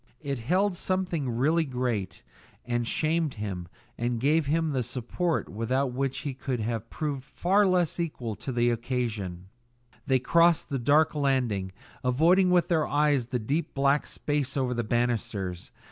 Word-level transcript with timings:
It 0.23 0.39
held 0.39 0.75
something 0.75 1.29
really 1.29 1.63
great 1.63 2.23
that 2.67 2.87
shamed 2.87 3.35
him 3.35 3.67
and 3.99 4.19
gave 4.19 4.47
him 4.47 4.71
the 4.71 4.81
support 4.81 5.47
without 5.47 5.91
which 5.93 6.21
he 6.21 6.35
would 6.47 6.59
have 6.59 6.89
proved 6.89 7.23
far 7.23 7.67
less 7.67 7.99
equal 7.99 8.33
to 8.37 8.51
the 8.51 8.71
occasion. 8.71 9.49
They 10.07 10.17
crossed 10.17 10.69
the 10.69 10.79
dark 10.79 11.13
landing, 11.13 11.71
avoiding 12.03 12.49
with 12.49 12.67
their 12.67 12.87
eyes 12.87 13.27
the 13.27 13.37
deep 13.37 13.75
black 13.75 14.07
space 14.07 14.57
over 14.57 14.73
the 14.73 14.83
banisters. 14.83 15.69